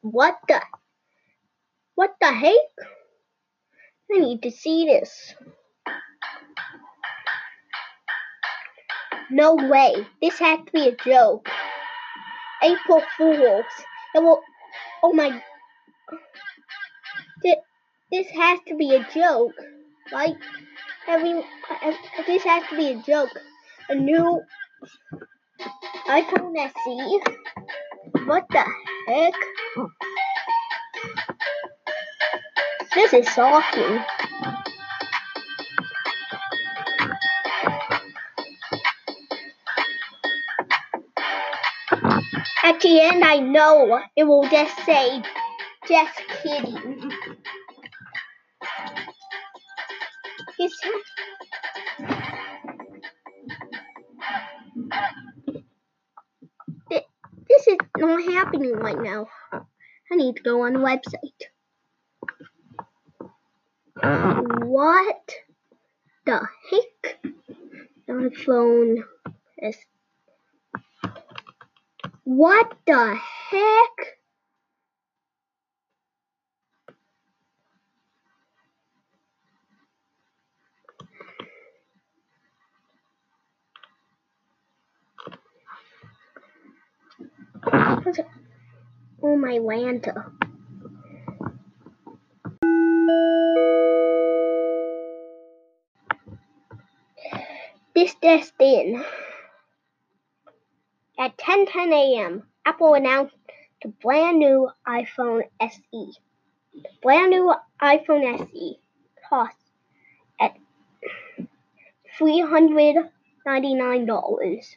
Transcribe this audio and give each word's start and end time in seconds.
what 0.00 0.36
the? 0.48 0.60
What 1.94 2.14
the 2.20 2.32
heck? 2.32 2.54
I 4.12 4.18
need 4.18 4.42
to 4.42 4.50
see 4.50 4.86
this. 4.86 5.34
No 9.30 9.54
way. 9.54 10.06
This 10.20 10.38
has 10.40 10.58
to 10.66 10.72
be 10.72 10.88
a 10.88 10.96
joke. 10.96 11.48
April 12.62 13.02
Fools. 13.16 13.64
It 14.14 14.22
will. 14.22 14.40
Oh 15.02 15.12
my. 15.12 15.42
This 18.10 18.26
has 18.34 18.58
to 18.68 18.76
be 18.76 18.94
a 18.94 19.06
joke. 19.14 19.54
Like, 20.10 20.36
having. 21.06 21.42
This 22.26 22.42
has 22.42 22.64
to 22.70 22.76
be 22.76 22.88
a 22.88 22.96
joke. 23.02 23.30
A 23.88 23.94
new 23.94 24.42
iPhone 26.08 26.54
SE. 26.56 27.20
What 28.26 28.46
the 28.50 28.64
heck? 29.08 29.34
This 32.94 33.12
is 33.14 33.28
shocking. 33.28 34.04
At 42.64 42.80
the 42.80 43.00
end, 43.00 43.24
I 43.24 43.38
know 43.38 44.00
it 44.16 44.24
will 44.24 44.48
just 44.48 44.76
say, 44.84 45.22
just 45.88 46.16
kidding. 46.42 47.12
Not 58.02 58.22
happening 58.22 58.72
right 58.72 59.00
now. 59.00 59.28
I 59.52 60.16
need 60.16 60.36
to 60.36 60.42
go 60.42 60.62
on 60.62 60.74
the 60.74 60.78
website. 60.78 61.48
What 64.66 65.34
the 66.26 66.40
heck? 66.70 67.24
My 68.08 68.28
phone 68.44 69.04
is. 69.58 69.76
What 72.24 72.74
the 72.86 73.16
heck? 73.50 74.21
Oh 87.72 89.36
my 89.36 89.58
Lanta. 89.58 90.30
This 97.94 98.14
just 98.22 98.52
in. 98.58 99.04
At 101.18 101.36
10:10 101.38 101.92
a.m., 101.92 102.42
Apple 102.66 102.94
announced 102.94 103.36
the 103.82 103.88
brand 103.88 104.38
new 104.38 104.70
iPhone 104.86 105.42
SE. 105.60 106.12
The 106.74 106.88
brand 107.02 107.30
new 107.30 107.54
iPhone 107.80 108.40
SE 108.40 108.78
costs 109.28 109.70
at 110.40 110.56
$399. 112.18 114.76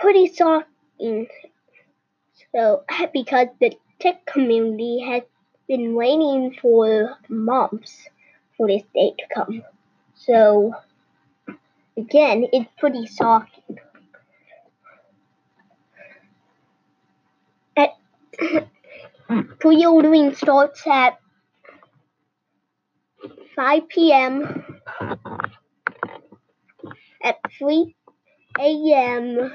Pretty 0.00 0.32
shocking. 0.32 1.28
So, 2.54 2.84
because 3.12 3.48
the 3.60 3.72
tech 4.00 4.24
community 4.26 5.00
has 5.00 5.22
been 5.68 5.94
waiting 5.94 6.56
for 6.60 7.16
months 7.28 8.08
for 8.56 8.66
this 8.66 8.82
day 8.94 9.12
to 9.18 9.24
come. 9.34 9.62
So, 10.14 10.74
again, 11.96 12.46
it's 12.52 12.70
pretty 12.78 13.06
shocking. 13.06 13.78
At 17.76 17.90
hmm. 18.38 19.40
pre-ordering 19.60 20.34
starts 20.34 20.82
at 20.86 21.20
5 23.54 23.88
p.m. 23.88 24.64
At 27.22 27.36
3 27.58 27.94
a.m. 28.58 29.52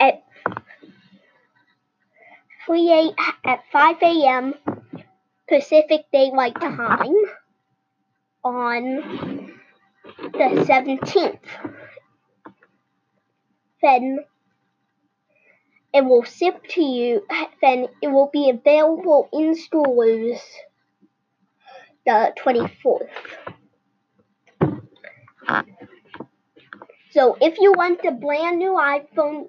At 0.00 0.22
3 2.68 2.92
a, 2.92 3.48
at 3.48 3.60
5 3.72 3.96
a.m. 4.02 4.54
Pacific 5.48 6.04
Daylight 6.12 6.54
Time 6.60 7.14
on 8.44 9.48
the 10.34 10.66
17th. 10.68 11.38
Then 13.80 14.18
it 15.94 16.04
will 16.04 16.24
ship 16.24 16.62
to 16.72 16.82
you, 16.82 17.26
then 17.62 17.86
it 18.02 18.08
will 18.08 18.28
be 18.30 18.50
available 18.50 19.30
in 19.32 19.54
stores 19.54 20.38
the 22.04 22.34
24th. 22.38 23.08
So 27.12 27.38
if 27.40 27.58
you 27.58 27.72
want 27.72 28.02
the 28.02 28.10
brand 28.10 28.58
new 28.58 28.72
iPhone 28.72 29.46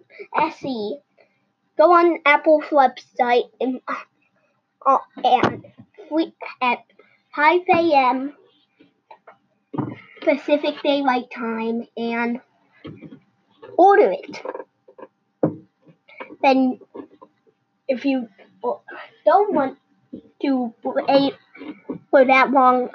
SE, 0.53 0.99
go 1.79 1.93
on 1.93 2.19
Apple's 2.25 2.65
website 2.65 3.49
and, 3.61 3.79
uh, 4.85 4.97
and 5.23 5.63
at 6.61 6.79
5 7.33 7.61
a.m. 7.73 8.35
Pacific 10.21 10.75
Daylight 10.83 11.31
Time 11.31 11.87
and 11.95 12.41
order 13.77 14.11
it. 14.11 14.41
Then, 16.43 16.79
if 17.87 18.03
you 18.03 18.27
don't 19.25 19.53
want 19.53 19.77
to 20.41 20.73
wait 20.83 21.33
for 22.11 22.25
that 22.25 22.51
long 22.51 22.89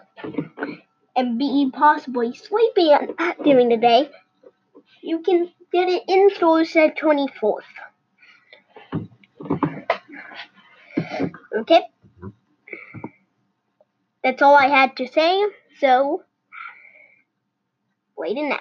and 1.16 1.38
be 1.38 1.70
possibly 1.72 2.34
sleepy 2.34 2.90
during 3.42 3.70
the 3.70 3.78
day, 3.78 4.10
you 5.02 5.20
can 5.20 5.50
get 5.72 5.88
it 5.88 6.02
in 6.06 6.28
stores 6.34 6.76
at 6.76 6.98
24th. 6.98 7.62
Okay? 11.56 11.82
Mm-hmm. 12.20 12.28
That's 14.24 14.42
all 14.42 14.54
I 14.56 14.68
had 14.68 14.96
to 14.96 15.06
say, 15.06 15.44
so 15.80 16.22
waiting 18.16 18.48
now. 18.48 18.60